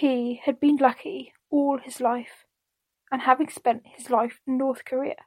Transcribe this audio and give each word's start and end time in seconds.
He 0.00 0.40
had 0.42 0.58
been 0.58 0.76
lucky 0.76 1.34
all 1.50 1.76
his 1.76 2.00
life, 2.00 2.46
and 3.12 3.20
having 3.20 3.50
spent 3.50 3.82
his 3.84 4.08
life 4.08 4.40
in 4.46 4.56
North 4.56 4.86
Korea, 4.86 5.26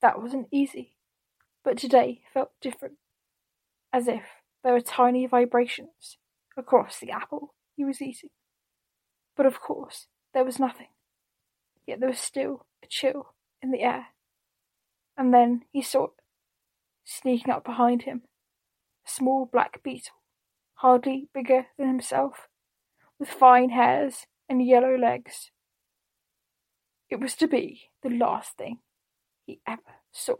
that 0.00 0.22
wasn't 0.22 0.46
easy. 0.52 0.94
But 1.64 1.78
today 1.78 2.20
felt 2.32 2.52
different, 2.60 2.98
as 3.92 4.06
if 4.06 4.22
there 4.62 4.72
were 4.72 4.80
tiny 4.80 5.26
vibrations 5.26 6.16
across 6.56 7.00
the 7.00 7.10
apple 7.10 7.54
he 7.74 7.84
was 7.84 8.00
eating. 8.00 8.30
But 9.36 9.46
of 9.46 9.60
course, 9.60 10.06
there 10.32 10.44
was 10.44 10.60
nothing. 10.60 10.90
Yet 11.84 11.98
there 11.98 12.10
was 12.10 12.20
still 12.20 12.66
a 12.84 12.86
chill 12.86 13.34
in 13.60 13.72
the 13.72 13.82
air. 13.82 14.10
And 15.16 15.34
then 15.34 15.62
he 15.72 15.82
saw 15.82 16.04
it, 16.04 16.10
sneaking 17.04 17.52
up 17.52 17.64
behind 17.64 18.02
him, 18.02 18.22
a 19.04 19.10
small 19.10 19.44
black 19.44 19.82
beetle, 19.82 20.22
hardly 20.74 21.30
bigger 21.34 21.66
than 21.76 21.88
himself, 21.88 22.46
with 23.18 23.28
fine 23.28 23.70
hairs 23.70 24.26
and 24.48 24.64
yellow 24.64 24.96
legs. 24.96 25.50
It 27.10 27.20
was 27.20 27.34
to 27.36 27.46
be 27.46 27.90
the 28.02 28.10
last 28.10 28.56
thing 28.56 28.78
he 29.46 29.60
ever 29.66 30.00
saw, 30.12 30.36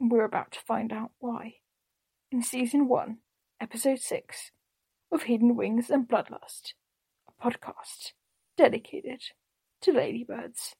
and 0.00 0.10
we're 0.10 0.24
about 0.24 0.52
to 0.52 0.60
find 0.60 0.92
out 0.92 1.10
why. 1.18 1.54
In 2.30 2.42
Season 2.42 2.88
1, 2.88 3.18
Episode 3.60 4.00
6 4.00 4.50
of 5.10 5.22
Hidden 5.22 5.56
Wings 5.56 5.90
and 5.90 6.08
Bloodlust, 6.08 6.72
a 7.28 7.42
podcast 7.42 8.12
dedicated 8.56 9.22
to 9.82 9.92
ladybirds. 9.92 10.74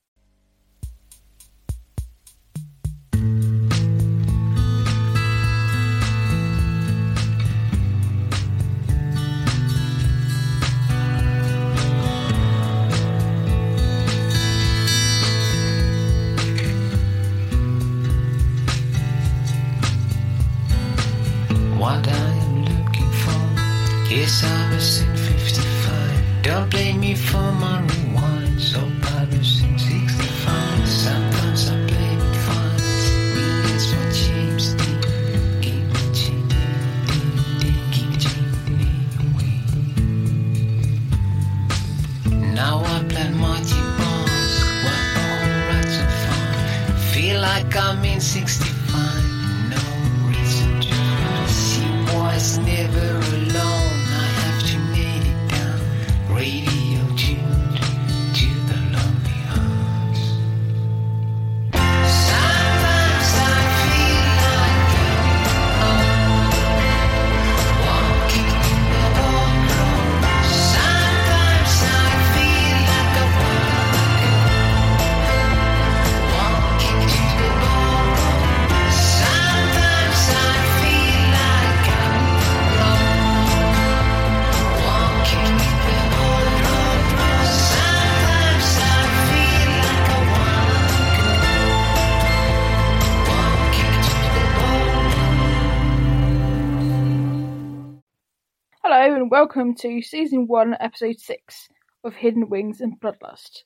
Welcome 99.29 99.75
to 99.75 100.01
season 100.01 100.47
one, 100.47 100.75
episode 100.79 101.19
six 101.19 101.69
of 102.03 102.15
Hidden 102.15 102.49
Wings 102.49 102.81
and 102.81 102.99
Bloodlust. 102.99 103.59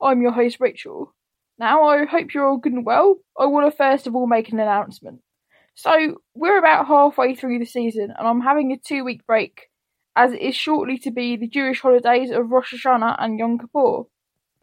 I'm 0.00 0.22
your 0.22 0.30
host 0.30 0.58
Rachel. 0.60 1.12
Now 1.58 1.88
I 1.88 2.04
hope 2.04 2.32
you're 2.32 2.46
all 2.46 2.56
good 2.56 2.72
and 2.72 2.86
well. 2.86 3.16
I 3.36 3.46
want 3.46 3.68
to 3.68 3.76
first 3.76 4.06
of 4.06 4.14
all 4.14 4.28
make 4.28 4.50
an 4.50 4.60
announcement. 4.60 5.20
So 5.74 6.18
we're 6.36 6.60
about 6.60 6.86
halfway 6.86 7.34
through 7.34 7.58
the 7.58 7.66
season 7.66 8.14
and 8.16 8.28
I'm 8.28 8.42
having 8.42 8.70
a 8.70 8.76
two 8.78 9.02
week 9.02 9.26
break 9.26 9.62
as 10.14 10.32
it 10.32 10.40
is 10.40 10.54
shortly 10.54 10.98
to 10.98 11.10
be 11.10 11.34
the 11.34 11.48
Jewish 11.48 11.80
holidays 11.80 12.30
of 12.30 12.52
Rosh 12.52 12.72
Hashanah 12.72 13.16
and 13.18 13.40
Yom 13.40 13.58
Kippur. 13.58 14.04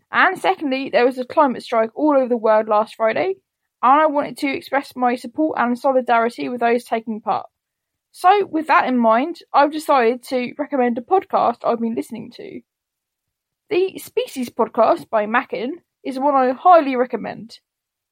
And 0.10 0.40
secondly, 0.40 0.90
there 0.90 1.06
was 1.06 1.18
a 1.18 1.26
climate 1.26 1.64
strike 1.64 1.90
all 1.96 2.16
over 2.16 2.30
the 2.30 2.38
world 2.38 2.70
last 2.70 2.96
Friday 2.96 3.36
and 3.84 4.02
I 4.02 4.06
wanted 4.06 4.38
to 4.38 4.56
express 4.56 4.96
my 4.96 5.16
support 5.16 5.60
and 5.60 5.78
solidarity 5.78 6.48
with 6.48 6.62
those 6.62 6.86
taking 6.86 7.20
part. 7.20 7.48
So, 8.18 8.46
with 8.46 8.68
that 8.68 8.88
in 8.88 8.98
mind, 8.98 9.40
I've 9.52 9.74
decided 9.74 10.24
to 10.30 10.54
recommend 10.58 10.98
a 10.98 11.02
podcast 11.02 11.66
I've 11.66 11.82
been 11.82 11.96
listening 11.96 12.32
to. 12.38 12.62
The 13.70 13.98
Species 13.98 14.50
podcast 14.50 15.10
by 15.10 15.26
Mackin 15.26 15.82
is 16.02 16.18
one 16.18 16.34
I 16.34 16.54
highly 16.54 16.96
recommend. 16.96 17.60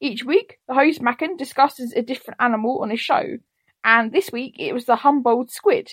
Each 0.01 0.25
week, 0.25 0.59
the 0.67 0.73
host 0.73 1.01
Mackin 1.01 1.37
discusses 1.37 1.93
a 1.93 2.01
different 2.01 2.41
animal 2.41 2.81
on 2.81 2.89
his 2.89 2.99
show, 2.99 3.37
and 3.85 4.11
this 4.11 4.29
week 4.29 4.55
it 4.59 4.73
was 4.73 4.83
the 4.83 4.97
Humboldt 4.97 5.51
squid. 5.51 5.91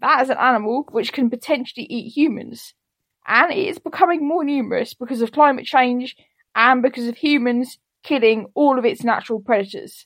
That 0.00 0.20
is 0.20 0.28
an 0.28 0.36
animal 0.36 0.86
which 0.90 1.14
can 1.14 1.30
potentially 1.30 1.86
eat 1.86 2.14
humans, 2.14 2.74
and 3.26 3.50
it 3.50 3.66
is 3.66 3.78
becoming 3.78 4.28
more 4.28 4.44
numerous 4.44 4.92
because 4.92 5.22
of 5.22 5.32
climate 5.32 5.64
change 5.64 6.16
and 6.54 6.82
because 6.82 7.06
of 7.06 7.16
humans 7.16 7.78
killing 8.02 8.48
all 8.52 8.78
of 8.78 8.84
its 8.84 9.02
natural 9.02 9.40
predators. 9.40 10.04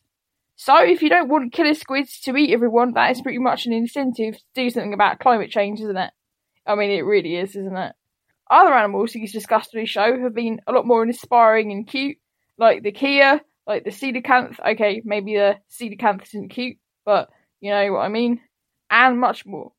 So, 0.64 0.80
if 0.80 1.02
you 1.02 1.08
don't 1.08 1.28
want 1.28 1.52
killer 1.52 1.74
squids 1.74 2.20
to 2.20 2.36
eat 2.36 2.52
everyone, 2.52 2.92
that 2.92 3.10
is 3.10 3.20
pretty 3.20 3.40
much 3.40 3.66
an 3.66 3.72
incentive 3.72 4.36
to 4.36 4.42
do 4.54 4.70
something 4.70 4.94
about 4.94 5.18
climate 5.18 5.50
change, 5.50 5.80
isn't 5.80 5.96
it? 5.96 6.12
I 6.64 6.76
mean, 6.76 6.92
it 6.92 7.00
really 7.00 7.34
is, 7.34 7.56
isn't 7.56 7.76
it? 7.76 7.92
Other 8.48 8.72
animals 8.72 9.12
he's 9.12 9.32
discussed 9.32 9.74
on 9.74 9.80
his 9.80 9.90
show 9.90 10.20
have 10.20 10.36
been 10.36 10.60
a 10.68 10.70
lot 10.70 10.86
more 10.86 11.02
inspiring 11.02 11.72
and 11.72 11.84
cute, 11.84 12.18
like 12.58 12.84
the 12.84 12.92
kea, 12.92 13.40
like 13.66 13.82
the 13.82 13.90
coelacanth. 13.90 14.60
Okay, 14.60 15.02
maybe 15.04 15.34
the 15.34 15.58
coelacanth 15.80 16.26
isn't 16.26 16.50
cute, 16.50 16.76
but 17.04 17.28
you 17.60 17.72
know 17.72 17.94
what 17.94 18.02
I 18.02 18.08
mean, 18.08 18.40
and 18.88 19.18
much 19.18 19.44
more. 19.44 19.72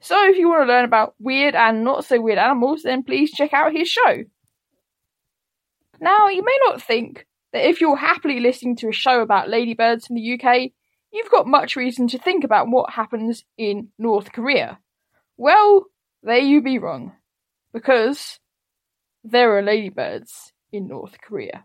So, 0.00 0.26
if 0.30 0.38
you 0.38 0.48
want 0.48 0.62
to 0.62 0.72
learn 0.72 0.86
about 0.86 1.16
weird 1.18 1.54
and 1.54 1.84
not 1.84 2.06
so 2.06 2.18
weird 2.18 2.38
animals, 2.38 2.84
then 2.84 3.02
please 3.02 3.30
check 3.30 3.52
out 3.52 3.74
his 3.74 3.90
show. 3.90 4.24
Now, 6.00 6.28
you 6.28 6.42
may 6.42 6.58
not 6.64 6.80
think 6.80 7.26
that 7.52 7.68
if 7.68 7.80
you're 7.80 7.96
happily 7.96 8.40
listening 8.40 8.76
to 8.76 8.88
a 8.88 8.92
show 8.92 9.20
about 9.20 9.48
ladybirds 9.48 10.06
from 10.06 10.16
the 10.16 10.40
UK, 10.40 10.70
you've 11.12 11.30
got 11.30 11.46
much 11.46 11.76
reason 11.76 12.06
to 12.08 12.18
think 12.18 12.44
about 12.44 12.68
what 12.68 12.90
happens 12.90 13.44
in 13.58 13.88
North 13.98 14.32
Korea. 14.32 14.78
Well, 15.36 15.86
there 16.22 16.38
you 16.38 16.62
be 16.62 16.78
wrong. 16.78 17.12
Because 17.72 18.40
there 19.22 19.56
are 19.56 19.62
ladybirds 19.62 20.52
in 20.72 20.88
North 20.88 21.16
Korea. 21.20 21.64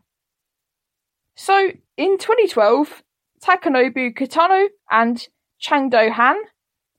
So, 1.36 1.72
in 1.98 2.18
2012, 2.18 3.04
Takanobu 3.44 4.16
Kitano 4.16 4.68
and 4.90 5.28
Changdo 5.62 6.12
Han, 6.12 6.38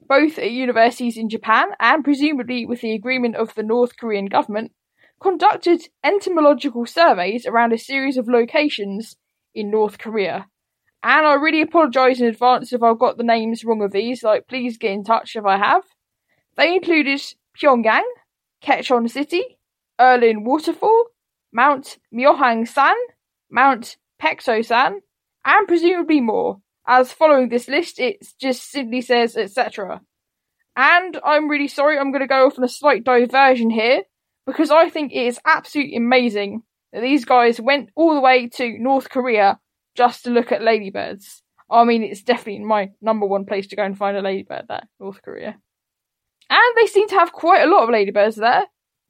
both 0.09 0.39
at 0.39 0.51
universities 0.51 1.17
in 1.17 1.29
Japan 1.29 1.69
and 1.81 2.05
presumably 2.05 2.67
with 2.67 2.81
the 2.81 2.93
agreement 2.93 3.37
of 3.37 3.55
the 3.55 3.63
North 3.63 3.97
Korean 3.97 4.27
government, 4.27 4.73
conducted 5.21 5.83
entomological 6.05 6.87
surveys 6.87 7.47
around 7.47 7.73
a 7.73 7.79
series 7.79 8.17
of 8.17 8.29
locations 8.29 9.17
in 9.55 9.71
North 9.71 9.99
Korea. 9.99 10.47
And 11.03 11.27
I 11.27 11.35
really 11.35 11.63
apologise 11.63 12.21
in 12.21 12.27
advance 12.27 12.73
if 12.73 12.83
I've 12.83 12.99
got 12.99 13.17
the 13.17 13.25
names 13.25 13.65
wrong 13.65 13.83
of 13.83 13.93
these, 13.93 14.23
like 14.23 14.49
please 14.49 14.77
get 14.77 14.93
in 14.93 15.05
touch 15.05 15.37
if 15.37 15.45
I 15.45 15.57
have. 15.57 15.83
They 16.57 16.75
included 16.75 17.21
Pyongyang, 17.57 18.03
Ketchon 18.63 19.09
City, 19.09 19.59
Erlin 20.01 20.45
Waterfall, 20.45 21.07
Mount 21.53 21.99
Myohang 22.13 22.67
San, 22.67 22.97
Mount 23.51 23.97
Pekso 24.21 24.65
San, 24.65 25.01
and 25.45 25.69
presumably 25.69 26.21
more, 26.21 26.61
as 26.87 27.13
following 27.13 27.49
this 27.49 27.69
list 27.69 27.99
it 27.99 28.27
just 28.41 28.71
simply 28.71 29.01
says 29.01 29.37
etc. 29.37 30.01
And 30.75 31.19
I'm 31.25 31.49
really 31.49 31.69
sorry, 31.69 31.99
I'm 31.99 32.11
going 32.11 32.21
to 32.21 32.27
go 32.27 32.47
off 32.47 32.59
on 32.59 32.65
a 32.65 32.69
slight 32.69 33.05
diversion 33.05 33.71
here, 33.71 34.03
because 34.46 34.70
I 34.70 34.88
think 34.88 35.12
it 35.12 35.26
is 35.26 35.40
absolutely 35.44 35.96
amazing 35.96 36.62
that 36.93 37.00
these 37.00 37.25
guys 37.25 37.60
went 37.60 37.90
all 37.96 38.14
the 38.14 38.20
way 38.20 38.48
to 38.54 38.78
North 38.78 39.10
Korea 39.10 39.58
just 39.96 40.25
to 40.25 40.31
look 40.31 40.52
at 40.52 40.62
ladybirds. 40.62 41.43
I 41.70 41.84
mean, 41.84 42.02
it's 42.02 42.22
definitely 42.22 42.64
my 42.64 42.90
number 43.00 43.26
one 43.26 43.44
place 43.44 43.66
to 43.69 43.76
go 43.76 43.82
and 43.82 43.98
find 43.98 44.16
a 44.16 44.22
ladybird 44.22 44.66
there, 44.69 44.88
North 45.00 45.20
Korea. 45.22 45.56
And 46.48 46.76
they 46.76 46.87
seem 46.87 47.08
to 47.08 47.16
have 47.16 47.32
quite 47.32 47.62
a 47.62 47.66
lot 47.66 47.84
of 47.84 47.90
ladybirds 47.90 48.37
there. 48.37 48.66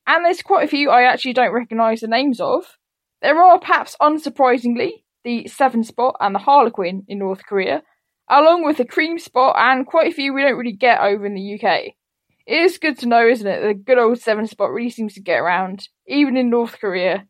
and 0.06 0.24
there's 0.24 0.42
quite 0.42 0.64
a 0.64 0.68
few 0.68 0.90
I 0.90 1.02
actually 1.02 1.34
don't 1.34 1.52
recognise 1.52 2.00
the 2.00 2.06
names 2.06 2.40
of. 2.40 2.78
There 3.20 3.38
are, 3.42 3.58
perhaps 3.58 3.96
unsurprisingly, 4.00 5.02
the 5.24 5.48
Seven 5.48 5.82
Spot 5.82 6.14
and 6.20 6.34
the 6.34 6.38
Harlequin 6.40 7.04
in 7.08 7.18
North 7.18 7.44
Korea, 7.44 7.82
along 8.30 8.64
with 8.64 8.76
the 8.76 8.84
Cream 8.84 9.18
Spot 9.18 9.54
and 9.58 9.86
quite 9.86 10.12
a 10.12 10.14
few 10.14 10.32
we 10.32 10.42
don't 10.42 10.56
really 10.56 10.72
get 10.72 11.00
over 11.00 11.26
in 11.26 11.34
the 11.34 11.60
UK. 11.60 11.94
It 12.46 12.62
is 12.62 12.78
good 12.78 12.98
to 12.98 13.06
know, 13.06 13.26
isn't 13.26 13.46
it, 13.46 13.60
the 13.60 13.74
good 13.74 13.98
old 13.98 14.20
Seven 14.20 14.46
Spot 14.46 14.70
really 14.70 14.90
seems 14.90 15.14
to 15.14 15.20
get 15.20 15.38
around, 15.38 15.88
even 16.06 16.36
in 16.36 16.48
North 16.48 16.78
Korea. 16.80 17.26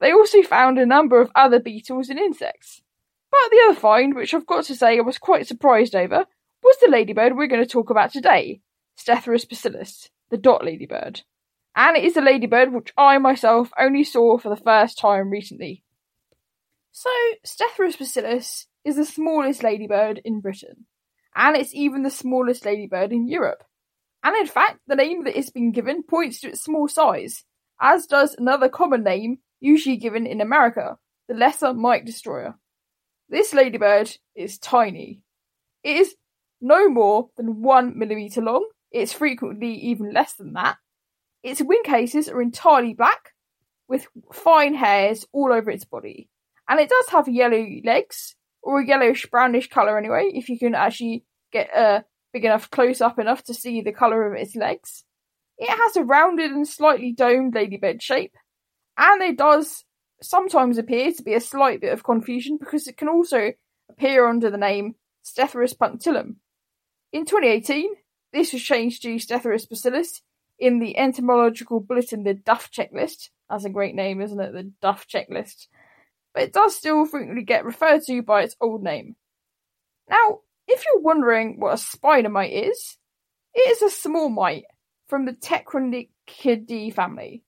They 0.00 0.12
also 0.12 0.42
found 0.42 0.78
a 0.78 0.84
number 0.84 1.20
of 1.20 1.30
other 1.34 1.58
beetles 1.58 2.10
and 2.10 2.18
insects. 2.18 2.82
But 3.30 3.50
the 3.50 3.62
other 3.66 3.80
find, 3.80 4.14
which 4.14 4.34
I've 4.34 4.46
got 4.46 4.64
to 4.64 4.76
say 4.76 4.98
I 4.98 5.00
was 5.00 5.16
quite 5.16 5.46
surprised 5.46 5.94
over, 5.94 6.26
was 6.62 6.76
the 6.80 6.90
ladybird 6.90 7.34
we're 7.34 7.46
going 7.46 7.62
to 7.62 7.68
talk 7.68 7.88
about 7.88 8.12
today, 8.12 8.60
Stethorus 8.96 9.48
pusillus, 9.48 10.10
the 10.30 10.36
dot 10.36 10.64
ladybird. 10.64 11.22
And 11.74 11.96
it 11.96 12.04
is 12.04 12.18
a 12.18 12.20
ladybird 12.20 12.72
which 12.72 12.92
I 12.98 13.16
myself 13.16 13.70
only 13.78 14.04
saw 14.04 14.36
for 14.36 14.50
the 14.50 14.62
first 14.62 14.98
time 14.98 15.30
recently. 15.30 15.82
So, 16.90 17.10
Stethorus 17.42 17.96
pusillus 17.96 18.66
is 18.84 18.96
the 18.96 19.06
smallest 19.06 19.62
ladybird 19.62 20.20
in 20.26 20.40
Britain, 20.40 20.84
and 21.34 21.56
it's 21.56 21.74
even 21.74 22.02
the 22.02 22.10
smallest 22.10 22.66
ladybird 22.66 23.12
in 23.12 23.28
Europe. 23.28 23.64
And 24.24 24.36
in 24.36 24.46
fact, 24.46 24.80
the 24.86 24.94
name 24.94 25.24
that 25.24 25.36
it's 25.36 25.50
been 25.50 25.72
given 25.72 26.02
points 26.02 26.40
to 26.40 26.48
its 26.48 26.62
small 26.62 26.88
size, 26.88 27.44
as 27.80 28.06
does 28.06 28.34
another 28.38 28.68
common 28.68 29.02
name 29.02 29.38
usually 29.60 29.96
given 29.96 30.26
in 30.26 30.40
America, 30.40 30.98
the 31.28 31.34
lesser 31.34 31.74
mite 31.74 32.04
destroyer. 32.04 32.54
This 33.28 33.52
ladybird 33.54 34.16
is 34.34 34.58
tiny. 34.58 35.22
It 35.82 35.96
is 35.96 36.14
no 36.60 36.88
more 36.88 37.30
than 37.36 37.62
one 37.62 37.98
millimeter 37.98 38.40
long. 38.40 38.68
It's 38.90 39.12
frequently 39.12 39.72
even 39.72 40.12
less 40.12 40.34
than 40.34 40.52
that. 40.52 40.76
Its 41.42 41.62
wing 41.62 41.82
cases 41.84 42.28
are 42.28 42.42
entirely 42.42 42.94
black, 42.94 43.30
with 43.88 44.06
fine 44.32 44.74
hairs 44.74 45.26
all 45.32 45.52
over 45.52 45.70
its 45.70 45.84
body. 45.84 46.28
And 46.68 46.78
it 46.78 46.88
does 46.88 47.08
have 47.08 47.28
yellow 47.28 47.66
legs, 47.84 48.36
or 48.62 48.80
a 48.80 48.86
yellowish 48.86 49.26
brownish 49.26 49.68
colour 49.68 49.98
anyway, 49.98 50.30
if 50.32 50.48
you 50.48 50.58
can 50.58 50.74
actually 50.74 51.24
get 51.52 51.68
a 51.76 52.04
big 52.32 52.44
enough 52.44 52.70
close 52.70 53.00
up 53.00 53.18
enough 53.18 53.42
to 53.44 53.54
see 53.54 53.80
the 53.80 53.92
colour 53.92 54.26
of 54.26 54.40
its 54.40 54.56
legs. 54.56 55.04
It 55.58 55.70
has 55.70 55.96
a 55.96 56.04
rounded 56.04 56.50
and 56.50 56.66
slightly 56.66 57.12
domed 57.12 57.54
ladybird 57.54 58.02
shape, 58.02 58.34
and 58.96 59.22
it 59.22 59.36
does 59.36 59.84
sometimes 60.22 60.78
appear 60.78 61.12
to 61.12 61.22
be 61.22 61.34
a 61.34 61.40
slight 61.40 61.80
bit 61.80 61.92
of 61.92 62.04
confusion 62.04 62.56
because 62.58 62.86
it 62.86 62.96
can 62.96 63.08
also 63.08 63.52
appear 63.90 64.26
under 64.26 64.50
the 64.50 64.56
name 64.56 64.94
Stethorus 65.24 65.76
punctillum. 65.76 66.36
In 67.12 67.24
2018, 67.26 67.90
this 68.32 68.52
was 68.52 68.62
changed 68.62 69.02
to 69.02 69.16
Stethorus 69.16 69.68
pusillus 69.68 70.22
in 70.58 70.78
the 70.78 70.96
entomological 70.96 71.80
bulletin, 71.80 72.24
the 72.24 72.34
Duff 72.34 72.70
checklist. 72.70 73.28
That's 73.50 73.64
a 73.64 73.70
great 73.70 73.94
name, 73.94 74.20
isn't 74.20 74.40
it? 74.40 74.52
The 74.52 74.72
Duff 74.80 75.06
checklist. 75.06 75.66
But 76.32 76.44
it 76.44 76.52
does 76.52 76.74
still 76.74 77.04
frequently 77.04 77.42
get 77.42 77.64
referred 77.64 78.02
to 78.06 78.22
by 78.22 78.42
its 78.42 78.56
old 78.60 78.82
name. 78.82 79.16
Now, 80.08 80.40
if 80.72 80.84
you're 80.86 81.02
wondering 81.02 81.60
what 81.60 81.74
a 81.74 81.78
spider 81.78 82.28
mite 82.28 82.52
is, 82.52 82.96
it 83.54 83.70
is 83.70 83.82
a 83.82 83.90
small 83.90 84.28
mite 84.28 84.64
from 85.08 85.26
the 85.26 85.32
Tetranychidae 85.32 86.94
family. 86.94 87.42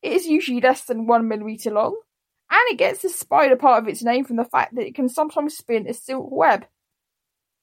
It 0.00 0.12
is 0.12 0.26
usually 0.26 0.60
less 0.60 0.84
than 0.84 1.06
one 1.06 1.28
millimeter 1.28 1.70
long, 1.70 2.00
and 2.50 2.60
it 2.70 2.78
gets 2.78 3.02
the 3.02 3.08
spider 3.08 3.56
part 3.56 3.82
of 3.82 3.88
its 3.88 4.02
name 4.02 4.24
from 4.24 4.36
the 4.36 4.44
fact 4.44 4.74
that 4.74 4.86
it 4.86 4.94
can 4.94 5.08
sometimes 5.08 5.56
spin 5.56 5.86
a 5.86 5.94
silk 5.94 6.28
web. 6.30 6.66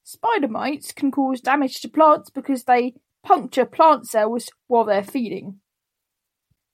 Spider 0.04 0.48
mites 0.48 0.92
can 0.92 1.12
cause 1.12 1.42
damage 1.42 1.82
to 1.82 1.90
plants 1.90 2.30
because 2.30 2.64
they 2.64 2.94
puncture 3.24 3.66
plant 3.66 4.08
cells 4.08 4.50
while 4.68 4.86
they're 4.86 5.04
feeding. 5.04 5.60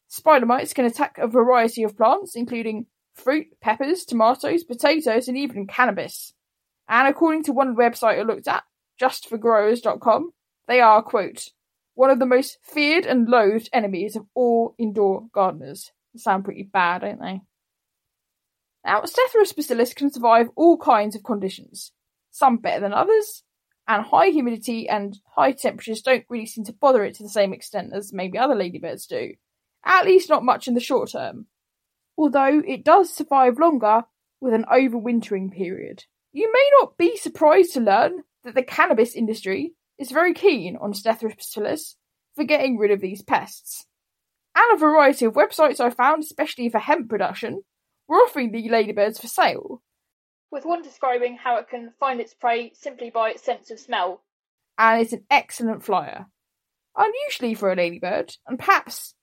Spider 0.08 0.46
mites 0.46 0.74
can 0.74 0.86
attack 0.86 1.18
a 1.18 1.28
variety 1.28 1.84
of 1.84 1.98
plants, 1.98 2.36
including 2.36 2.86
fruit, 3.14 3.48
peppers, 3.62 4.06
tomatoes, 4.06 4.64
potatoes, 4.64 5.28
and 5.28 5.38
even 5.38 5.68
cannabis. 5.68 6.34
And 6.88 7.08
according 7.08 7.44
to 7.44 7.54
one 7.54 7.76
website 7.76 8.20
I 8.20 8.24
looked 8.24 8.48
at, 8.48 8.64
justforgrowers.com, 9.02 10.32
they 10.68 10.80
are, 10.80 11.02
quote, 11.02 11.50
one 11.96 12.10
of 12.10 12.20
the 12.20 12.26
most 12.26 12.58
feared 12.62 13.06
and 13.06 13.28
loathed 13.28 13.70
enemies 13.72 14.16
of 14.16 14.26
all 14.36 14.76
indoor 14.78 15.28
gardeners. 15.34 15.92
They 16.14 16.20
sound 16.20 16.46
pretty 16.46 16.64
bad, 16.64 17.02
don't 17.02 17.20
they? 17.20 17.42
Now, 18.84 19.02
Stethorus 19.02 19.56
pusillus 19.56 19.94
can 19.96 20.12
survive 20.12 20.50
all 20.56 20.78
kinds 20.78 21.16
of 21.16 21.24
conditions, 21.24 21.92
some 22.30 22.58
better 22.58 22.82
than 22.82 22.94
others, 22.94 23.44
and 23.88 24.04
high 24.04 24.30
humidity 24.30 24.88
and 24.88 25.18
high 25.36 25.54
temperatures 25.54 26.02
don't 26.02 26.26
really 26.30 26.46
seem 26.46 26.66
to 26.66 26.74
bother 26.74 27.04
it 27.04 27.16
to 27.16 27.24
the 27.24 27.30
same 27.30 27.54
extent 27.54 27.94
as 27.94 28.14
maybe 28.14 28.38
other 28.38 28.56
ladybirds 28.56 29.08
do, 29.08 29.34
at 29.84 30.06
least 30.06 30.30
not 30.30 30.44
much 30.44 30.68
in 30.68 30.74
the 30.74 30.80
short 30.80 31.12
term. 31.12 31.48
Although 32.18 32.62
it 32.68 32.84
does 32.84 33.12
survive 33.12 33.60
longer 33.60 34.04
with 34.40 34.54
an 34.54 34.66
overwintering 34.72 35.52
period. 35.52 36.06
You 36.36 36.52
may 36.52 36.70
not 36.82 36.98
be 36.98 37.16
surprised 37.16 37.76
to 37.76 37.80
learn 37.80 38.24
that 38.44 38.56
the 38.56 38.62
cannabis 38.62 39.16
industry 39.16 39.72
is 39.98 40.12
very 40.12 40.34
keen 40.34 40.76
on 40.76 40.92
Stethorus 40.92 41.38
pusillus 41.38 41.96
for 42.36 42.44
getting 42.44 42.78
rid 42.78 42.92
of 42.92 43.00
these 43.00 43.22
pests. 43.22 43.86
And 44.54 44.66
a 44.74 44.78
variety 44.78 45.24
of 45.24 45.36
websites 45.36 45.80
I 45.80 45.92
found, 45.92 46.24
especially 46.24 46.68
for 46.68 46.80
hemp 46.80 47.08
production, 47.08 47.62
were 48.10 48.18
offering 48.18 48.52
the 48.52 48.68
ladybirds 48.68 49.18
for 49.18 49.28
sale, 49.28 49.82
with 50.52 50.66
one 50.66 50.82
describing 50.82 51.38
how 51.38 51.56
it 51.56 51.70
can 51.70 51.94
find 52.02 52.20
its 52.20 52.34
prey 52.34 52.74
simply 52.74 53.10
by 53.10 53.30
its 53.30 53.42
sense 53.42 53.72
of 53.72 53.80
smell. 53.80 54.22
And 54.78 55.02
it's 55.02 55.14
an 55.14 55.24
excellent 55.32 55.86
flyer. 55.86 56.26
Unusually 56.98 57.54
for 57.54 57.72
a 57.72 57.78
ladybird, 57.78 58.36
and 58.46 58.60
perhaps 58.60 59.16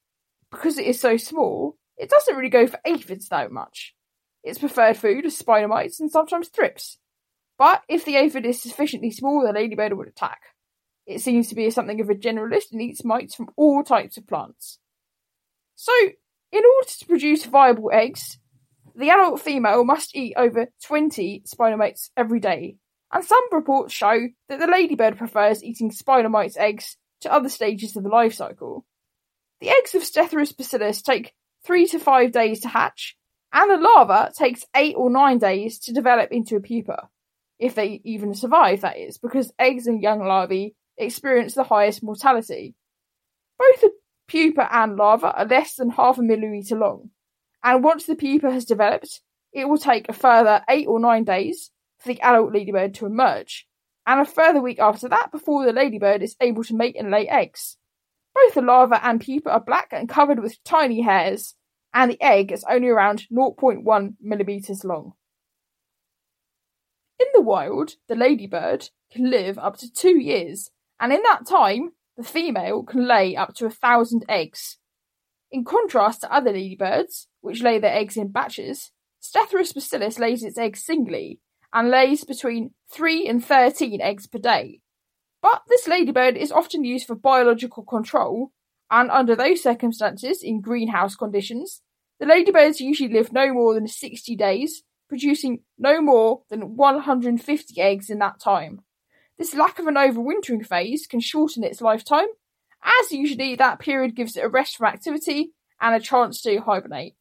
because 0.50 0.78
it 0.78 0.86
is 0.86 0.98
so 0.98 1.18
small, 1.18 1.76
it 1.98 2.08
doesn't 2.08 2.36
really 2.36 2.48
go 2.48 2.66
for 2.66 2.80
aphids 2.86 3.28
that 3.28 3.52
much. 3.52 3.94
Its 4.42 4.58
preferred 4.58 4.96
food 4.96 5.26
is 5.26 5.36
spider 5.36 5.68
mites 5.68 6.00
and 6.00 6.10
sometimes 6.10 6.48
thrips. 6.48 6.96
But 7.62 7.84
if 7.88 8.04
the 8.04 8.16
aphid 8.16 8.44
is 8.44 8.60
sufficiently 8.60 9.12
small, 9.12 9.46
the 9.46 9.52
ladybird 9.52 9.96
would 9.96 10.08
attack. 10.08 10.40
It 11.06 11.20
seems 11.20 11.46
to 11.46 11.54
be 11.54 11.70
something 11.70 12.00
of 12.00 12.10
a 12.10 12.14
generalist 12.16 12.72
and 12.72 12.82
eats 12.82 13.04
mites 13.04 13.36
from 13.36 13.50
all 13.56 13.84
types 13.84 14.16
of 14.16 14.26
plants. 14.26 14.80
So, 15.76 15.92
in 16.50 16.62
order 16.64 16.88
to 16.88 17.06
produce 17.06 17.44
viable 17.44 17.92
eggs, 17.92 18.40
the 18.96 19.10
adult 19.10 19.40
female 19.40 19.84
must 19.84 20.16
eat 20.16 20.34
over 20.36 20.72
20 20.82 21.42
spider 21.44 21.76
mites 21.76 22.10
every 22.16 22.40
day, 22.40 22.78
and 23.12 23.24
some 23.24 23.44
reports 23.52 23.94
show 23.94 24.26
that 24.48 24.58
the 24.58 24.66
ladybird 24.66 25.16
prefers 25.16 25.62
eating 25.62 25.92
spider 25.92 26.28
mites' 26.28 26.56
eggs 26.56 26.96
to 27.20 27.32
other 27.32 27.48
stages 27.48 27.96
of 27.96 28.02
the 28.02 28.08
life 28.08 28.34
cycle. 28.34 28.84
The 29.60 29.68
eggs 29.68 29.94
of 29.94 30.02
Stethorus 30.02 30.52
pusillus 30.52 31.00
take 31.00 31.32
three 31.64 31.86
to 31.86 32.00
five 32.00 32.32
days 32.32 32.58
to 32.62 32.68
hatch, 32.68 33.16
and 33.52 33.70
the 33.70 33.76
larva 33.76 34.32
takes 34.36 34.64
eight 34.74 34.96
or 34.96 35.10
nine 35.10 35.38
days 35.38 35.78
to 35.78 35.92
develop 35.92 36.32
into 36.32 36.56
a 36.56 36.60
pupa. 36.60 37.08
If 37.62 37.76
they 37.76 38.00
even 38.02 38.34
survive, 38.34 38.80
that 38.80 38.98
is, 38.98 39.18
because 39.18 39.52
eggs 39.56 39.86
and 39.86 40.02
young 40.02 40.18
larvae 40.18 40.74
experience 40.98 41.54
the 41.54 41.62
highest 41.62 42.02
mortality. 42.02 42.74
Both 43.56 43.82
the 43.82 43.92
pupa 44.26 44.68
and 44.74 44.96
larva 44.96 45.30
are 45.30 45.44
less 45.44 45.76
than 45.76 45.90
half 45.90 46.18
a 46.18 46.22
millimetre 46.22 46.74
long, 46.74 47.10
and 47.62 47.84
once 47.84 48.04
the 48.04 48.16
pupa 48.16 48.50
has 48.50 48.64
developed, 48.64 49.20
it 49.52 49.68
will 49.68 49.78
take 49.78 50.08
a 50.08 50.12
further 50.12 50.64
eight 50.68 50.88
or 50.88 50.98
nine 50.98 51.22
days 51.22 51.70
for 52.00 52.08
the 52.08 52.20
adult 52.20 52.52
ladybird 52.52 52.94
to 52.94 53.06
emerge, 53.06 53.68
and 54.08 54.18
a 54.18 54.24
further 54.24 54.60
week 54.60 54.80
after 54.80 55.08
that 55.08 55.30
before 55.30 55.64
the 55.64 55.72
ladybird 55.72 56.20
is 56.20 56.34
able 56.40 56.64
to 56.64 56.74
mate 56.74 56.96
and 56.98 57.12
lay 57.12 57.28
eggs. 57.28 57.76
Both 58.34 58.54
the 58.54 58.62
larva 58.62 58.98
and 59.06 59.20
pupa 59.20 59.50
are 59.52 59.60
black 59.60 59.90
and 59.92 60.08
covered 60.08 60.40
with 60.40 60.64
tiny 60.64 61.02
hairs, 61.02 61.54
and 61.94 62.10
the 62.10 62.20
egg 62.20 62.50
is 62.50 62.64
only 62.68 62.88
around 62.88 63.28
0.1 63.30 64.14
millimeters 64.20 64.82
long. 64.82 65.12
In 67.22 67.28
the 67.34 67.40
wild, 67.40 67.92
the 68.08 68.16
ladybird 68.16 68.90
can 69.12 69.30
live 69.30 69.56
up 69.56 69.76
to 69.76 69.92
two 69.92 70.18
years, 70.18 70.70
and 70.98 71.12
in 71.12 71.22
that 71.22 71.46
time, 71.46 71.92
the 72.16 72.24
female 72.24 72.82
can 72.82 73.06
lay 73.06 73.36
up 73.36 73.54
to 73.54 73.66
a 73.66 73.70
thousand 73.70 74.24
eggs. 74.28 74.78
In 75.48 75.64
contrast 75.64 76.22
to 76.22 76.34
other 76.34 76.50
ladybirds, 76.50 77.28
which 77.40 77.62
lay 77.62 77.78
their 77.78 77.94
eggs 77.94 78.16
in 78.16 78.32
batches, 78.32 78.90
Stethorus 79.22 79.72
pusillus 79.72 80.18
lays 80.18 80.42
its 80.42 80.58
eggs 80.58 80.84
singly 80.84 81.38
and 81.72 81.90
lays 81.90 82.24
between 82.24 82.74
3 82.90 83.28
and 83.28 83.44
13 83.44 84.00
eggs 84.00 84.26
per 84.26 84.40
day. 84.40 84.80
But 85.40 85.62
this 85.68 85.86
ladybird 85.86 86.36
is 86.36 86.50
often 86.50 86.82
used 86.82 87.06
for 87.06 87.14
biological 87.14 87.84
control, 87.84 88.50
and 88.90 89.12
under 89.12 89.36
those 89.36 89.62
circumstances, 89.62 90.42
in 90.42 90.60
greenhouse 90.60 91.14
conditions, 91.14 91.82
the 92.18 92.26
ladybirds 92.26 92.80
usually 92.80 93.12
live 93.12 93.32
no 93.32 93.54
more 93.54 93.74
than 93.74 93.86
60 93.86 94.34
days, 94.34 94.82
producing 95.12 95.60
no 95.78 96.00
more 96.00 96.40
than 96.48 96.74
150 96.74 97.78
eggs 97.78 98.08
in 98.08 98.18
that 98.20 98.40
time. 98.40 98.80
This 99.36 99.54
lack 99.54 99.78
of 99.78 99.86
an 99.86 99.96
overwintering 99.96 100.66
phase 100.66 101.06
can 101.06 101.20
shorten 101.20 101.62
its 101.62 101.82
lifetime, 101.82 102.28
as 102.82 103.12
usually 103.12 103.54
that 103.54 103.78
period 103.78 104.16
gives 104.16 104.38
it 104.38 104.44
a 104.44 104.48
rest 104.48 104.78
from 104.78 104.86
activity 104.86 105.52
and 105.82 105.94
a 105.94 106.00
chance 106.00 106.40
to 106.40 106.62
hibernate. 106.62 107.14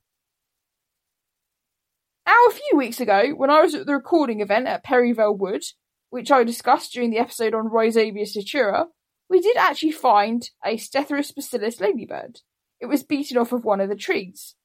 Now, 2.26 2.38
a 2.48 2.54
few 2.54 2.78
weeks 2.78 3.02
ago, 3.02 3.32
when 3.36 3.50
I 3.50 3.60
was 3.60 3.76
at 3.76 3.86
the 3.86 3.94
recording 3.94 4.40
event 4.40 4.68
at 4.68 4.86
Perivale 4.86 5.36
Wood, 5.36 5.64
which 6.12 6.32
I 6.32 6.46
discussed 6.46 6.94
during 6.94 7.10
the 7.10 7.20
episode 7.20 7.54
on 7.54 7.68
Rhizobia 7.68 8.24
satura, 8.24 8.86
we 9.30 9.42
did 9.42 9.58
actually 9.58 9.92
find 9.92 10.50
a 10.64 10.78
Stethorus 10.78 11.36
pusillus 11.36 11.82
ladybird. 11.82 12.40
it 12.80 12.86
was 12.86 13.04
beaten 13.04 13.38
off 13.38 13.52
of 13.52 13.66
one 13.66 13.82
of 13.82 13.90
the 13.90 13.98
trees. 13.98 14.56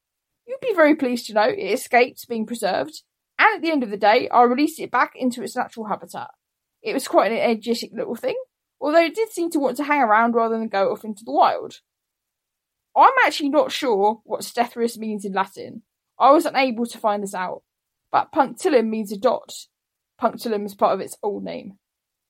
You'd 0.46 0.60
be 0.60 0.74
very 0.76 0.94
pleased 0.94 1.26
to 1.26 1.34
know 1.34 1.48
it 1.48 1.58
escaped 1.58 2.28
being 2.28 2.46
preserved, 2.46 3.02
and 3.38 3.56
at 3.56 3.62
the 3.62 3.70
end 3.70 3.82
of 3.82 3.90
the 3.90 3.96
day, 3.96 4.28
I 4.28 4.42
released 4.42 4.80
it 4.80 4.90
back 4.90 5.12
into 5.14 5.42
its 5.42 5.56
natural 5.56 5.86
habitat. 5.86 6.30
It 6.82 6.94
was 6.94 7.08
quite 7.08 7.32
an 7.32 7.38
energetic 7.38 7.90
little 7.92 8.14
thing, 8.14 8.36
although 8.80 9.02
it 9.02 9.14
did 9.14 9.30
seem 9.30 9.50
to 9.50 9.58
want 9.58 9.76
to 9.78 9.84
hang 9.84 10.00
around 10.00 10.34
rather 10.34 10.58
than 10.58 10.68
go 10.68 10.92
off 10.92 11.04
into 11.04 11.24
the 11.24 11.32
wild. 11.32 11.80
I'm 12.96 13.12
actually 13.24 13.50
not 13.50 13.72
sure 13.72 14.20
what 14.24 14.40
Stethorus 14.40 14.96
means 14.96 15.24
in 15.24 15.32
Latin. 15.32 15.82
I 16.18 16.30
was 16.30 16.46
unable 16.46 16.86
to 16.86 16.98
find 16.98 17.22
this 17.22 17.34
out, 17.34 17.62
but 18.10 18.32
punctillum 18.32 18.88
means 18.88 19.12
a 19.12 19.18
dot. 19.18 19.52
Punctillum 20.20 20.64
is 20.64 20.74
part 20.74 20.94
of 20.94 21.00
its 21.00 21.18
old 21.22 21.44
name. 21.44 21.74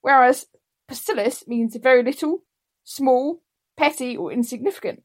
Whereas 0.00 0.46
pusillus 0.88 1.46
means 1.46 1.76
very 1.76 2.02
little, 2.02 2.42
small, 2.82 3.42
petty, 3.76 4.16
or 4.16 4.32
insignificant. 4.32 5.02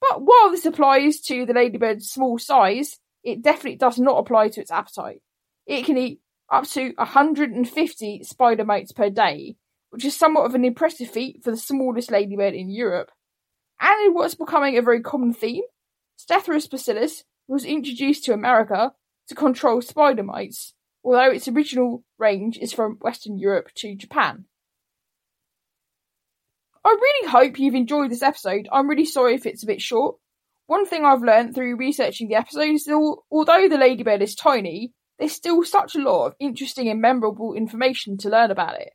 But 0.00 0.22
while 0.22 0.50
this 0.50 0.66
applies 0.66 1.20
to 1.22 1.46
the 1.46 1.52
ladybird's 1.52 2.10
small 2.10 2.38
size, 2.38 2.98
it 3.22 3.42
definitely 3.42 3.76
does 3.76 3.98
not 3.98 4.18
apply 4.18 4.48
to 4.48 4.60
its 4.60 4.70
appetite. 4.70 5.22
It 5.68 5.84
can 5.84 5.98
eat 5.98 6.20
up 6.50 6.66
to 6.70 6.94
150 6.96 8.22
spider 8.24 8.64
mites 8.64 8.90
per 8.90 9.10
day, 9.10 9.56
which 9.90 10.04
is 10.06 10.16
somewhat 10.16 10.46
of 10.46 10.54
an 10.54 10.64
impressive 10.64 11.10
feat 11.10 11.44
for 11.44 11.50
the 11.50 11.58
smallest 11.58 12.10
ladybird 12.10 12.54
in 12.54 12.70
Europe. 12.70 13.10
And 13.78 14.06
in 14.06 14.14
what's 14.14 14.34
becoming 14.34 14.78
a 14.78 14.82
very 14.82 15.02
common 15.02 15.34
theme, 15.34 15.64
Stethorus 16.16 16.68
pusillus 16.68 17.24
was 17.46 17.66
introduced 17.66 18.24
to 18.24 18.32
America 18.32 18.92
to 19.28 19.34
control 19.34 19.82
spider 19.82 20.22
mites, 20.22 20.72
although 21.04 21.30
its 21.30 21.48
original 21.48 22.02
range 22.18 22.56
is 22.56 22.72
from 22.72 22.96
Western 23.02 23.38
Europe 23.38 23.68
to 23.76 23.94
Japan. 23.94 24.46
I 26.82 26.96
really 26.98 27.28
hope 27.28 27.58
you've 27.58 27.74
enjoyed 27.74 28.10
this 28.10 28.22
episode. 28.22 28.68
I'm 28.72 28.88
really 28.88 29.04
sorry 29.04 29.34
if 29.34 29.44
it's 29.44 29.64
a 29.64 29.66
bit 29.66 29.82
short. 29.82 30.16
One 30.66 30.86
thing 30.86 31.04
I've 31.04 31.22
learned 31.22 31.54
through 31.54 31.76
researching 31.76 32.28
the 32.28 32.36
episode 32.36 32.70
is 32.70 32.84
that 32.84 33.16
although 33.30 33.68
the 33.68 33.76
ladybird 33.76 34.22
is 34.22 34.34
tiny, 34.34 34.92
there's 35.18 35.32
still 35.32 35.64
such 35.64 35.94
a 35.94 36.00
lot 36.00 36.26
of 36.26 36.34
interesting 36.38 36.88
and 36.88 37.00
memorable 37.00 37.54
information 37.54 38.16
to 38.18 38.28
learn 38.28 38.50
about 38.50 38.80
it. 38.80 38.92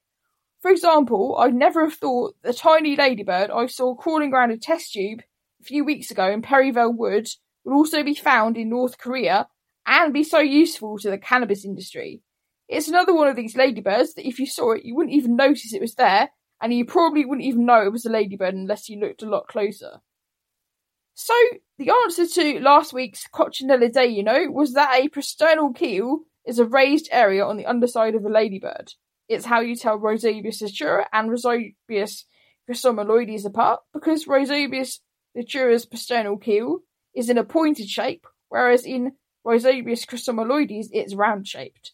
For 0.62 0.72
example, 0.72 1.36
I'd 1.38 1.54
never 1.54 1.84
have 1.84 1.96
thought 1.96 2.36
the 2.42 2.54
tiny 2.54 2.96
ladybird 2.96 3.52
I 3.52 3.66
saw 3.68 3.96
crawling 3.96 4.34
around 4.34 4.52
a 4.52 4.58
test 4.58 4.94
tube 4.94 5.22
a 5.60 5.64
few 5.64 5.84
weeks 5.84 6.10
ago 6.10 6.32
in 6.32 6.42
Perivale 6.42 6.94
Wood 6.94 7.28
would 7.66 7.74
also 7.76 8.04
be 8.04 8.16
found 8.16 8.58
in 8.58 8.70
North 8.70 8.98
Korea 8.98 9.48
and 9.86 10.14
be 10.14 10.24
so 10.24 10.40
useful 10.40 10.98
to 11.00 11.10
the 11.10 11.18
cannabis 11.18 11.66
industry. 11.66 12.22
It's 12.70 12.88
another 12.88 13.14
one 13.14 13.28
of 13.28 13.36
these 13.36 13.58
ladybirds 13.58 14.14
that 14.14 14.28
if 14.28 14.40
you 14.40 14.46
saw 14.46 14.72
it, 14.72 14.86
you 14.86 14.96
wouldn't 14.96 15.16
even 15.16 15.36
notice 15.36 15.74
it 15.74 15.82
was 15.82 15.96
there, 15.96 16.30
and 16.62 16.74
you 16.74 16.86
probably 16.86 17.26
wouldn't 17.26 17.46
even 17.46 17.66
know 17.66 17.82
it 17.82 17.92
was 17.92 18.06
a 18.06 18.10
ladybird 18.10 18.54
unless 18.54 18.88
you 18.88 19.00
looked 19.00 19.22
a 19.22 19.30
lot 19.30 19.48
closer. 19.48 20.00
So, 21.16 21.36
the 21.78 21.92
answer 22.04 22.26
to 22.26 22.60
last 22.60 22.92
week's 22.92 23.28
Coccinella 23.28 23.92
Day, 23.92 24.08
you 24.08 24.24
know, 24.24 24.50
was 24.50 24.74
that 24.74 25.00
a 25.00 25.10
prosternal 25.10 25.76
keel 25.76 26.22
is 26.46 26.60
a 26.60 26.66
raised 26.66 27.08
area 27.12 27.46
on 27.46 27.58
the 27.58 27.68
underside 27.68 28.16
of 28.16 28.26
a 28.26 28.30
ladybird. 28.30 28.94
It's 29.30 29.46
how 29.46 29.62
you 29.62 29.76
tell 29.76 30.00
Rhyzobius 30.00 30.60
datura 30.60 31.08
and 31.14 31.30
Rhyzobius 31.30 32.24
chrysomeloides 32.70 33.46
apart, 33.46 33.82
because 33.94 34.26
Rhyzobius 34.26 35.00
datura's 35.36 35.86
prosternal 35.86 36.42
keel 36.42 36.80
is 37.16 37.30
in 37.30 37.38
a 37.38 37.44
pointed 37.44 37.90
shape, 37.90 38.26
whereas 38.50 38.86
in 38.86 39.14
Rhyzobius 39.46 40.06
chrysomeloides 40.08 40.88
it's 40.92 41.14
round 41.14 41.48
shaped. 41.48 41.92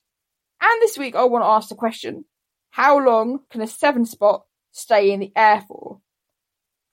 And 0.61 0.81
this 0.81 0.97
week 0.97 1.15
I 1.15 1.25
want 1.25 1.43
to 1.43 1.49
ask 1.49 1.69
the 1.69 1.75
question, 1.75 2.25
how 2.71 2.99
long 2.99 3.39
can 3.49 3.61
a 3.61 3.67
seven 3.67 4.05
spot 4.05 4.45
stay 4.71 5.11
in 5.11 5.19
the 5.19 5.33
air 5.35 5.63
for? 5.67 5.99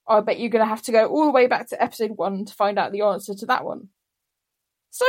I 0.08 0.20
bet 0.20 0.38
you're 0.38 0.50
going 0.50 0.64
to 0.64 0.68
have 0.68 0.82
to 0.82 0.92
go 0.92 1.06
all 1.06 1.24
the 1.24 1.32
way 1.32 1.46
back 1.46 1.68
to 1.68 1.82
episode 1.82 2.12
one 2.16 2.44
to 2.44 2.54
find 2.54 2.78
out 2.78 2.92
the 2.92 3.02
answer 3.02 3.34
to 3.34 3.46
that 3.46 3.64
one. 3.64 3.88
So, 4.90 5.06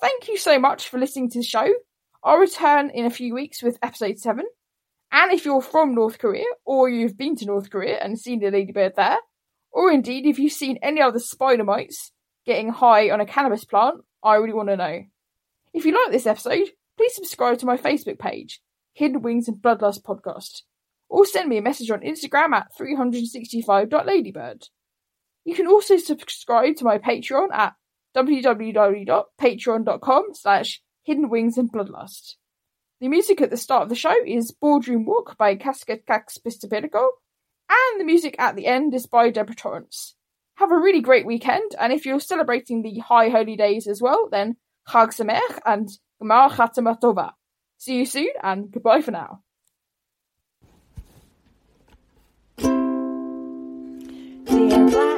thank 0.00 0.28
you 0.28 0.36
so 0.36 0.58
much 0.58 0.88
for 0.88 0.98
listening 0.98 1.30
to 1.30 1.38
the 1.38 1.44
show. 1.44 1.68
I'll 2.22 2.38
return 2.38 2.90
in 2.90 3.04
a 3.04 3.10
few 3.10 3.34
weeks 3.34 3.62
with 3.62 3.78
episode 3.82 4.18
7. 4.18 4.44
And 5.12 5.32
if 5.32 5.44
you're 5.44 5.62
from 5.62 5.94
North 5.94 6.18
Korea, 6.18 6.46
or 6.64 6.88
you've 6.88 7.16
been 7.16 7.36
to 7.36 7.46
North 7.46 7.70
Korea 7.70 7.98
and 7.98 8.18
seen 8.18 8.40
the 8.40 8.50
ladybird 8.50 8.96
there, 8.96 9.18
or 9.70 9.90
indeed 9.90 10.26
if 10.26 10.38
you've 10.38 10.52
seen 10.52 10.78
any 10.82 11.00
other 11.00 11.18
spider 11.18 11.64
mites 11.64 12.12
getting 12.44 12.70
high 12.70 13.10
on 13.10 13.20
a 13.20 13.26
cannabis 13.26 13.64
plant, 13.64 14.00
I 14.22 14.36
really 14.36 14.54
want 14.54 14.70
to 14.70 14.76
know. 14.76 15.04
If 15.72 15.84
you 15.84 15.92
like 15.92 16.12
this 16.12 16.26
episode, 16.26 16.70
please 16.96 17.14
subscribe 17.14 17.58
to 17.58 17.66
my 17.66 17.76
Facebook 17.76 18.18
page, 18.18 18.60
Hidden 18.94 19.22
Wings 19.22 19.48
and 19.48 19.56
Bloodlust 19.56 20.02
Podcast, 20.02 20.62
or 21.14 21.24
send 21.24 21.48
me 21.48 21.56
a 21.58 21.62
message 21.62 21.92
on 21.92 22.00
Instagram 22.00 22.52
at 22.52 22.76
365.ladybird. 22.76 24.68
You 25.44 25.54
can 25.54 25.68
also 25.68 25.96
subscribe 25.96 26.74
to 26.76 26.84
my 26.84 26.98
Patreon 26.98 27.52
at 27.52 27.74
www.patreon.com 28.16 30.24
slash 30.32 30.82
Hidden 31.04 31.28
Wings 31.28 31.56
and 31.56 31.72
Bloodlust. 31.72 32.34
The 33.00 33.06
music 33.06 33.40
at 33.40 33.50
the 33.50 33.56
start 33.56 33.84
of 33.84 33.90
the 33.90 33.94
show 33.94 34.16
is 34.26 34.50
Boardroom 34.50 35.06
Walk 35.06 35.38
by 35.38 35.54
Casket 35.54 36.04
Cax 36.04 36.36
Pistopedico, 36.44 37.10
and 37.70 38.00
the 38.00 38.04
music 38.04 38.34
at 38.40 38.56
the 38.56 38.66
end 38.66 38.92
is 38.92 39.06
by 39.06 39.30
Deborah 39.30 39.54
Torrance. 39.54 40.16
Have 40.56 40.72
a 40.72 40.76
really 40.76 41.00
great 41.00 41.26
weekend, 41.26 41.76
and 41.78 41.92
if 41.92 42.04
you're 42.04 42.18
celebrating 42.18 42.82
the 42.82 42.98
high 42.98 43.28
holy 43.28 43.54
days 43.54 43.86
as 43.86 44.02
well, 44.02 44.28
then 44.32 44.56
Chag 44.88 45.14
Sameach 45.14 45.60
and 45.64 45.88
Gmar 46.20 46.50
Chatama 46.50 47.00
Tova. 47.00 47.34
See 47.78 47.98
you 47.98 48.04
soon, 48.04 48.30
and 48.42 48.72
goodbye 48.72 49.00
for 49.00 49.12
now. 49.12 49.43
Dear 54.90 55.13